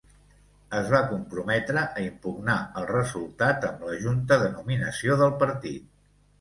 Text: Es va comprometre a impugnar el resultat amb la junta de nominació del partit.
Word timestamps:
Es 0.77 0.87
va 0.93 1.01
comprometre 1.11 1.83
a 1.99 2.07
impugnar 2.07 2.57
el 2.83 2.89
resultat 2.93 3.71
amb 3.71 3.87
la 3.91 4.01
junta 4.09 4.41
de 4.47 4.51
nominació 4.59 5.23
del 5.25 5.41
partit. 5.47 5.91